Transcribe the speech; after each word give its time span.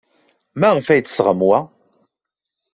Maɣef 0.59 0.87
ay 0.87 0.99
d-tesɣam 1.01 1.41
wa? 1.47 1.59